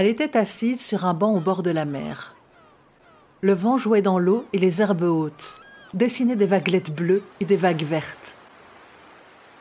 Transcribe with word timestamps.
Elle 0.00 0.06
était 0.06 0.38
assise 0.38 0.80
sur 0.80 1.04
un 1.04 1.12
banc 1.12 1.34
au 1.34 1.40
bord 1.40 1.62
de 1.62 1.70
la 1.70 1.84
mer. 1.84 2.34
Le 3.42 3.52
vent 3.52 3.76
jouait 3.76 4.00
dans 4.00 4.18
l'eau 4.18 4.46
et 4.54 4.58
les 4.58 4.80
herbes 4.80 5.02
hautes, 5.02 5.60
dessinait 5.92 6.36
des 6.36 6.46
vaguelettes 6.46 6.90
bleues 6.90 7.22
et 7.40 7.44
des 7.44 7.58
vagues 7.58 7.84
vertes. 7.84 8.34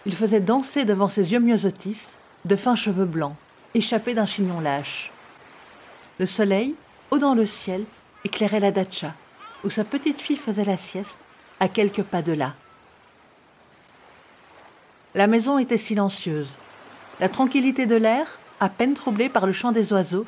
Il 0.06 0.16
faisait 0.16 0.40
danser 0.40 0.86
devant 0.86 1.10
ses 1.10 1.34
yeux 1.34 1.42
myosotis 1.42 2.12
de 2.46 2.56
fins 2.56 2.78
cheveux 2.78 3.04
blancs, 3.04 3.36
échappés 3.74 4.14
d'un 4.14 4.26
chignon 4.26 4.62
lâche. 4.62 5.12
Le 6.20 6.26
soleil, 6.26 6.74
haut 7.12 7.18
dans 7.18 7.36
le 7.36 7.46
ciel, 7.46 7.84
éclairait 8.24 8.62
la 8.62 8.72
datcha, 8.72 9.14
où 9.66 9.70
sa 9.70 9.84
petite 9.84 10.22
fille 10.22 10.38
faisait 10.38 10.64
la 10.64 10.78
sieste, 10.78 11.20
à 11.60 11.68
quelques 11.68 12.04
pas 12.04 12.22
de 12.22 12.32
là. 12.32 12.54
La 15.16 15.28
maison 15.28 15.58
était 15.58 15.76
silencieuse. 15.76 16.58
La 17.20 17.28
tranquillité 17.28 17.86
de 17.86 17.98
l'air, 17.98 18.39
à 18.60 18.70
peine 18.70 18.94
troublée 18.94 19.30
par 19.30 19.46
le 19.46 19.54
chant 19.54 19.72
des 19.72 19.94
oiseaux 19.94 20.26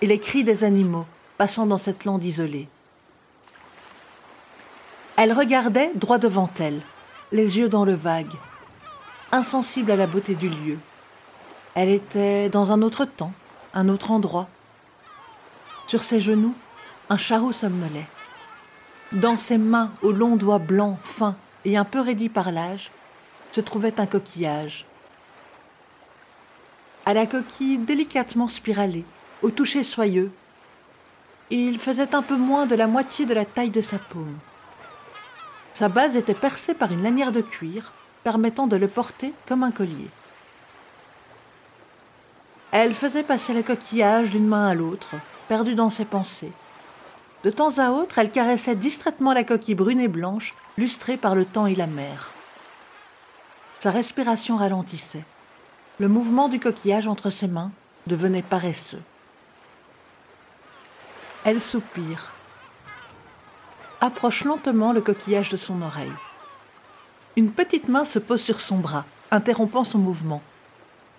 et 0.00 0.06
les 0.06 0.18
cris 0.18 0.44
des 0.44 0.64
animaux 0.64 1.06
passant 1.38 1.66
dans 1.66 1.78
cette 1.78 2.04
lande 2.04 2.24
isolée. 2.24 2.68
Elle 5.16 5.32
regardait 5.32 5.90
droit 5.94 6.18
devant 6.18 6.50
elle, 6.58 6.80
les 7.32 7.58
yeux 7.58 7.68
dans 7.68 7.84
le 7.84 7.94
vague, 7.94 8.34
insensible 9.32 9.90
à 9.90 9.96
la 9.96 10.06
beauté 10.06 10.34
du 10.34 10.48
lieu. 10.48 10.78
Elle 11.74 11.88
était 11.88 12.48
dans 12.48 12.72
un 12.72 12.82
autre 12.82 13.04
temps, 13.04 13.32
un 13.74 13.88
autre 13.88 14.10
endroit. 14.10 14.48
Sur 15.86 16.04
ses 16.04 16.20
genoux, 16.20 16.54
un 17.08 17.16
charou 17.16 17.52
somnolait. 17.52 18.08
Dans 19.12 19.36
ses 19.36 19.58
mains 19.58 19.90
aux 20.02 20.12
longs 20.12 20.36
doigts 20.36 20.58
blancs, 20.58 20.98
fins 21.02 21.36
et 21.64 21.76
un 21.76 21.84
peu 21.84 22.00
raidis 22.00 22.28
par 22.28 22.52
l'âge, 22.52 22.90
se 23.52 23.60
trouvait 23.60 24.00
un 24.00 24.06
coquillage. 24.06 24.84
À 27.10 27.12
la 27.12 27.26
coquille 27.26 27.78
délicatement 27.78 28.46
spiralée, 28.46 29.04
au 29.42 29.50
toucher 29.50 29.82
soyeux, 29.82 30.30
il 31.50 31.80
faisait 31.80 32.14
un 32.14 32.22
peu 32.22 32.36
moins 32.36 32.66
de 32.66 32.76
la 32.76 32.86
moitié 32.86 33.26
de 33.26 33.34
la 33.34 33.44
taille 33.44 33.70
de 33.70 33.80
sa 33.80 33.98
paume. 33.98 34.38
Sa 35.72 35.88
base 35.88 36.16
était 36.16 36.34
percée 36.34 36.72
par 36.72 36.92
une 36.92 37.02
lanière 37.02 37.32
de 37.32 37.40
cuir 37.40 37.92
permettant 38.22 38.68
de 38.68 38.76
le 38.76 38.86
porter 38.86 39.32
comme 39.48 39.64
un 39.64 39.72
collier. 39.72 40.06
Elle 42.70 42.94
faisait 42.94 43.24
passer 43.24 43.54
le 43.54 43.64
coquillage 43.64 44.30
d'une 44.30 44.46
main 44.46 44.68
à 44.68 44.74
l'autre, 44.74 45.16
perdue 45.48 45.74
dans 45.74 45.90
ses 45.90 46.04
pensées. 46.04 46.52
De 47.42 47.50
temps 47.50 47.78
à 47.78 47.90
autre, 47.90 48.20
elle 48.20 48.30
caressait 48.30 48.76
distraitement 48.76 49.32
la 49.32 49.42
coquille 49.42 49.74
brune 49.74 49.98
et 49.98 50.06
blanche, 50.06 50.54
lustrée 50.78 51.16
par 51.16 51.34
le 51.34 51.44
temps 51.44 51.66
et 51.66 51.74
la 51.74 51.88
mer. 51.88 52.30
Sa 53.80 53.90
respiration 53.90 54.56
ralentissait. 54.56 55.24
Le 56.00 56.08
mouvement 56.08 56.48
du 56.48 56.58
coquillage 56.58 57.06
entre 57.06 57.28
ses 57.28 57.46
mains 57.46 57.72
devenait 58.06 58.40
paresseux. 58.40 59.02
Elle 61.44 61.60
soupire, 61.60 62.32
approche 64.00 64.44
lentement 64.44 64.94
le 64.94 65.02
coquillage 65.02 65.50
de 65.50 65.58
son 65.58 65.82
oreille. 65.82 66.12
Une 67.36 67.52
petite 67.52 67.88
main 67.88 68.06
se 68.06 68.18
pose 68.18 68.40
sur 68.40 68.62
son 68.62 68.78
bras, 68.78 69.04
interrompant 69.30 69.84
son 69.84 69.98
mouvement. 69.98 70.42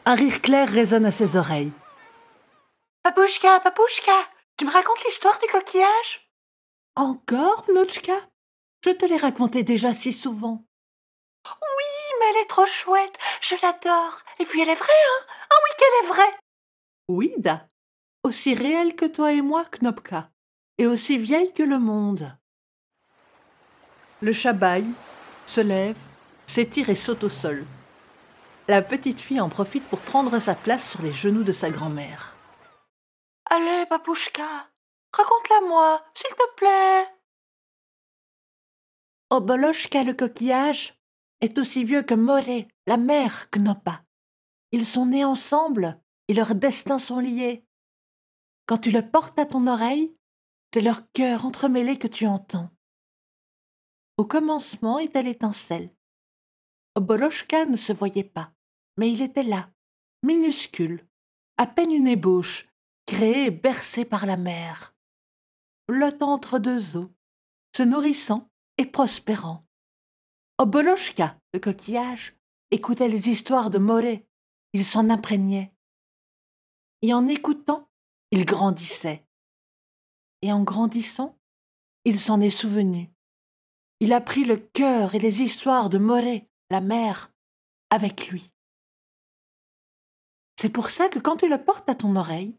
Un 0.05 0.15
rire 0.15 0.41
clair 0.41 0.67
résonne 0.67 1.05
à 1.05 1.11
ses 1.11 1.37
oreilles. 1.37 1.71
Papouchka, 3.03 3.59
Papouchka, 3.59 4.17
tu 4.57 4.65
me 4.65 4.71
racontes 4.71 5.03
l'histoire 5.05 5.37
du 5.37 5.51
coquillage? 5.51 6.27
Encore, 6.95 7.65
Notchka 7.71 8.17
Je 8.83 8.89
te 8.89 9.05
l'ai 9.05 9.17
raconté 9.17 9.61
déjà 9.61 9.93
si 9.93 10.11
souvent. 10.11 10.63
Mais 12.21 12.27
elle 12.29 12.43
est 12.43 12.49
trop 12.49 12.67
chouette, 12.67 13.17
je 13.41 13.55
l'adore. 13.63 14.19
Et 14.37 14.45
puis 14.45 14.61
elle 14.61 14.69
est 14.69 14.75
vraie, 14.75 14.87
hein 14.87 15.25
Ah 15.49 15.55
oui, 15.63 15.69
qu'elle 15.77 16.05
est 16.05 16.13
vraie 16.13 16.37
Oui, 17.07 17.33
Da. 17.39 17.67
Aussi 18.23 18.53
réelle 18.53 18.95
que 18.95 19.05
toi 19.05 19.33
et 19.33 19.41
moi, 19.41 19.65
Knopka. 19.65 20.29
Et 20.77 20.85
aussi 20.85 21.17
vieille 21.17 21.51
que 21.51 21.63
le 21.63 21.79
monde. 21.79 22.37
Le 24.21 24.33
chat 24.33 24.55
se 25.47 25.61
lève, 25.61 25.97
s'étire 26.45 26.89
et 26.89 26.95
saute 26.95 27.23
au 27.23 27.29
sol. 27.29 27.65
La 28.67 28.83
petite 28.83 29.19
fille 29.19 29.41
en 29.41 29.49
profite 29.49 29.87
pour 29.87 29.99
prendre 29.99 30.37
sa 30.37 30.53
place 30.53 30.91
sur 30.91 31.01
les 31.01 31.13
genoux 31.13 31.43
de 31.43 31.51
sa 31.51 31.71
grand-mère. 31.71 32.35
Allez, 33.49 33.87
Papouchka, 33.87 34.69
raconte-la-moi, 35.11 36.03
s'il 36.13 36.35
te 36.35 36.55
plaît. 36.55 37.07
Oboloshka 39.31 40.03
le 40.03 40.13
coquillage 40.13 41.00
est 41.41 41.57
aussi 41.57 41.83
vieux 41.83 42.03
que 42.03 42.13
Moré, 42.13 42.67
la 42.87 42.97
mère 42.97 43.49
Knopa. 43.51 44.03
Ils 44.71 44.85
sont 44.85 45.07
nés 45.07 45.25
ensemble 45.25 45.99
et 46.27 46.33
leurs 46.33 46.55
destins 46.55 46.99
sont 46.99 47.19
liés. 47.19 47.65
Quand 48.65 48.77
tu 48.77 48.91
le 48.91 49.09
portes 49.09 49.37
à 49.39 49.45
ton 49.45 49.67
oreille, 49.67 50.15
c'est 50.73 50.81
leur 50.81 51.11
cœur 51.11 51.45
entremêlé 51.45 51.97
que 51.97 52.07
tu 52.07 52.25
entends. 52.25 52.69
Au 54.17 54.25
commencement 54.25 54.99
était 54.99 55.23
l'étincelle. 55.23 55.93
Oboloshka 56.95 57.65
ne 57.65 57.77
se 57.77 57.91
voyait 57.91 58.23
pas 58.23 58.53
mais 58.97 59.11
il 59.11 59.21
était 59.21 59.43
là, 59.43 59.71
minuscule, 60.23 61.07
à 61.57 61.67
peine 61.67 61.91
une 61.91 62.07
ébauche, 62.07 62.67
créée 63.05 63.45
et 63.45 63.51
bercée 63.51 64.05
par 64.05 64.25
la 64.25 64.37
mer, 64.37 64.95
flottant 65.89 66.33
entre 66.33 66.59
deux 66.59 66.97
eaux, 66.97 67.11
se 67.75 67.83
nourrissant 67.83 68.49
et 68.77 68.85
prospérant. 68.85 69.65
Oboloshka, 70.61 71.35
le 71.55 71.59
coquillage, 71.59 72.35
écoutait 72.69 73.07
les 73.07 73.29
histoires 73.29 73.71
de 73.71 73.79
Moré, 73.79 74.27
il 74.73 74.85
s'en 74.85 75.09
imprégnait. 75.09 75.73
Et 77.01 77.15
en 77.15 77.27
écoutant, 77.27 77.89
il 78.29 78.45
grandissait. 78.45 79.25
Et 80.43 80.53
en 80.53 80.61
grandissant, 80.61 81.35
il 82.05 82.19
s'en 82.19 82.39
est 82.41 82.51
souvenu. 82.51 83.09
Il 84.01 84.13
a 84.13 84.21
pris 84.21 84.45
le 84.45 84.57
cœur 84.57 85.15
et 85.15 85.19
les 85.19 85.41
histoires 85.41 85.89
de 85.89 85.97
Moré, 85.97 86.47
la 86.69 86.79
mère, 86.79 87.33
avec 87.89 88.27
lui. 88.27 88.53
C'est 90.59 90.69
pour 90.69 90.91
ça 90.91 91.09
que 91.09 91.17
quand 91.17 91.37
tu 91.37 91.49
le 91.49 91.63
portes 91.63 91.89
à 91.89 91.95
ton 91.95 92.15
oreille, 92.15 92.55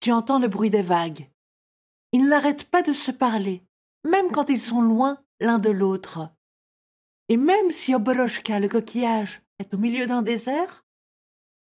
tu 0.00 0.10
entends 0.10 0.40
le 0.40 0.48
bruit 0.48 0.70
des 0.70 0.82
vagues. 0.82 1.30
Ils 2.10 2.26
n'arrêtent 2.26 2.68
pas 2.68 2.82
de 2.82 2.92
se 2.92 3.12
parler, 3.12 3.64
même 4.02 4.32
quand 4.32 4.50
ils 4.50 4.60
sont 4.60 4.82
loin 4.82 5.22
l'un 5.38 5.60
de 5.60 5.70
l'autre. 5.70 6.34
Et 7.28 7.36
même 7.36 7.70
si 7.70 7.94
Oboloshka, 7.94 8.60
le 8.60 8.68
coquillage, 8.68 9.42
est 9.58 9.72
au 9.72 9.78
milieu 9.78 10.06
d'un 10.06 10.22
désert, 10.22 10.84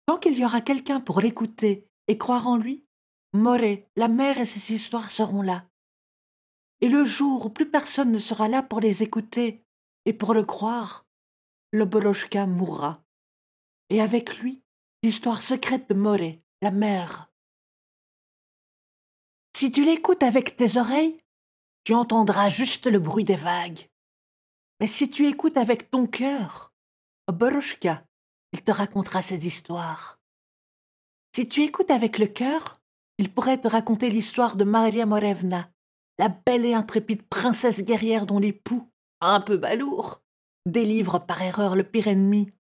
tant 0.06 0.19
qu'il 0.19 0.38
y 0.38 0.44
aura 0.44 0.60
quelqu'un 0.60 1.00
pour 1.00 1.20
l'écouter 1.20 1.88
et 2.09 2.19
croire 2.19 2.47
en 2.47 2.56
lui, 2.56 2.84
Moré, 3.32 3.88
la 3.97 4.06
mer 4.06 4.38
et 4.38 4.47
ses 4.47 4.75
histoires 4.75 5.10
seront 5.10 5.43
là. 5.43 5.66
Et 6.81 6.88
le 6.88 7.04
jour 7.04 7.47
où 7.47 7.50
plus 7.50 7.69
personne 7.69 8.12
ne 8.12 8.19
sera 8.19 8.48
là 8.48 8.62
pour 8.62 8.78
les 8.81 9.03
écouter 9.03 9.64
et 10.04 10.12
pour 10.12 10.34
le 10.34 10.44
croire, 10.44 11.04
l'Oboloshka 11.72 12.47
mourra. 12.47 13.03
Et 13.91 14.00
avec 14.00 14.38
lui, 14.38 14.62
l'histoire 15.03 15.43
secrète 15.43 15.88
de 15.88 15.94
Moré, 15.94 16.43
la 16.62 16.70
mère. 16.70 17.32
Si 19.56 19.72
tu 19.72 19.84
l'écoutes 19.84 20.22
avec 20.22 20.56
tes 20.56 20.78
oreilles, 20.78 21.19
tu 21.84 21.94
entendras 21.94 22.48
juste 22.48 22.87
le 22.87 22.98
bruit 22.98 23.25
des 23.25 23.37
vagues. 23.37 23.88
Si 24.86 25.10
tu 25.10 25.26
écoutes 25.26 25.56
avec 25.56 25.90
ton 25.90 26.06
cœur, 26.06 26.72
Boroshka, 27.32 28.04
il 28.52 28.62
te 28.62 28.70
racontera 28.70 29.22
ses 29.22 29.46
histoires. 29.46 30.20
Si 31.34 31.48
tu 31.48 31.62
écoutes 31.62 31.90
avec 31.90 32.19
le 32.19 32.26
cœur, 32.26 32.81
il 33.19 33.32
pourrait 33.32 33.60
te 33.60 33.69
raconter 33.69 34.10
l'histoire 34.10 34.56
de 34.56 34.64
Maria 34.64 35.06
Morevna, 35.06 35.70
la 36.19 36.28
belle 36.28 36.64
et 36.64 36.75
intrépide 36.75 37.22
princesse 37.22 37.82
guerrière 37.82 38.26
dont 38.26 38.38
l'époux, 38.38 38.90
un 39.20 39.40
peu 39.40 39.56
balourd, 39.56 40.22
délivre 40.66 41.19
par 41.19 41.42
erreur 41.42 41.76
le 41.76 41.84
pire 41.84 42.08
ennemi, 42.08 42.52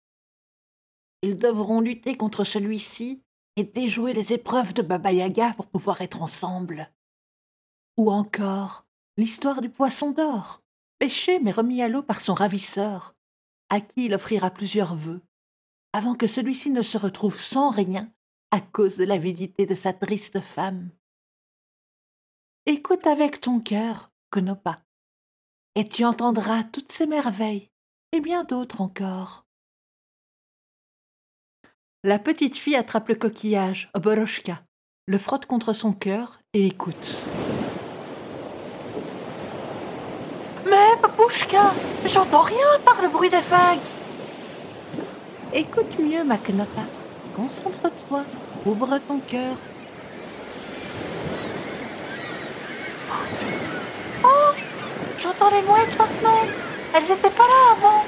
ils 1.24 1.38
devront 1.38 1.80
lutter 1.80 2.18
contre 2.18 2.44
celui-ci 2.44 3.24
et 3.56 3.64
déjouer 3.64 4.12
les 4.12 4.34
épreuves 4.34 4.74
de 4.74 4.82
Baba 4.82 5.14
Yaga 5.14 5.54
pour 5.54 5.68
pouvoir 5.68 6.02
être 6.02 6.22
ensemble. 6.22 6.92
Ou 7.96 8.12
encore 8.12 8.86
l'histoire 9.16 9.62
du 9.62 9.70
poisson 9.70 10.12
d'or, 10.12 10.63
mais 11.42 11.52
remis 11.52 11.82
à 11.82 11.90
l'eau 11.90 12.02
par 12.02 12.22
son 12.22 12.34
ravisseur, 12.34 13.16
à 13.70 13.82
qui 13.82 14.06
il 14.06 14.14
offrira 14.14 14.50
plusieurs 14.50 14.96
vœux, 14.96 15.22
avant 15.92 16.16
que 16.16 16.28
celui-ci 16.28 16.70
ne 16.70 16.82
se 16.82 16.98
retrouve 16.98 17.40
sans 17.40 17.72
rien 17.72 18.10
à 18.52 18.62
cause 18.62 18.96
de 18.98 19.04
l'avidité 19.04 19.66
de 19.66 19.76
sa 19.76 19.92
triste 19.92 20.40
femme. 20.40 20.90
Écoute 22.66 23.06
avec 23.06 23.42
ton 23.42 23.60
cœur, 23.60 24.12
Konopa, 24.30 24.82
et 25.76 25.88
tu 25.88 26.06
entendras 26.06 26.64
toutes 26.64 26.92
ces 26.92 27.06
merveilles 27.06 27.70
et 28.14 28.22
bien 28.22 28.46
d'autres 28.46 28.80
encore. 28.80 29.46
La 32.04 32.20
petite 32.20 32.58
fille 32.58 32.76
attrape 32.76 33.10
le 33.10 33.16
coquillage, 33.16 33.90
Oboroshka, 33.94 34.64
le 35.08 35.18
frotte 35.18 35.48
contre 35.48 35.74
son 35.74 35.94
cœur 35.94 36.40
et 36.54 36.66
écoute. 36.66 37.43
Mais, 40.66 40.96
Papouchka, 41.02 41.72
j'entends 42.06 42.42
rien 42.42 42.80
par 42.86 43.02
le 43.02 43.10
bruit 43.10 43.30
des 43.30 43.42
vagues. 43.42 43.80
Écoute 45.54 46.00
mieux, 46.00 46.24
Maknapa. 46.24 46.82
Concentre-toi, 47.36 48.24
ouvre 48.66 49.00
ton 49.08 49.20
cœur. 49.20 49.56
Oh 54.24 54.52
J'entends 55.20 55.50
les 55.50 55.62
mouettes 55.64 55.98
maintenant 55.98 56.42
Elles 56.94 57.12
étaient 57.12 57.30
pas 57.30 57.44
là 57.44 57.72
avant 57.78 58.04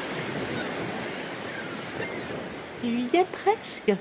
Tu 2.81 2.87
y 2.87 3.09
es 3.17 3.25
presque. 3.25 3.93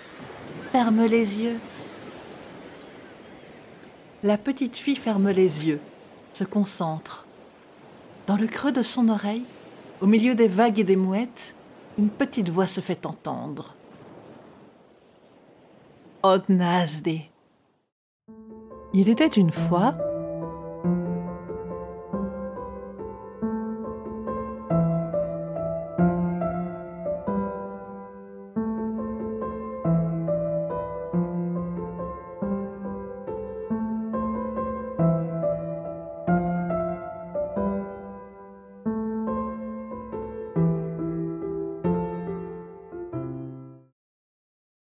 Ferme 0.73 1.05
les 1.07 1.39
yeux. 1.39 1.59
La 4.23 4.39
petite 4.39 4.77
fille 4.77 4.97
ferme 4.97 5.31
les 5.31 5.67
yeux, 5.67 5.81
se 6.33 6.45
concentre. 6.45 7.27
Dans 8.27 8.37
le 8.37 8.47
creux 8.47 8.73
de 8.73 8.83
son 8.83 9.09
oreille, 9.09 9.45
au 10.01 10.07
milieu 10.07 10.35
des 10.35 10.49
vagues 10.49 10.79
et 10.79 10.85
des 10.85 10.97
mouettes, 10.97 11.55
une 11.99 12.09
petite 12.09 12.49
voix 12.49 12.67
se 12.67 12.81
fait 12.81 13.05
entendre. 13.05 13.75
Odnazdi. 16.23 17.29
Il 18.95 19.09
était 19.09 19.27
une 19.27 19.53
fois 19.53 19.95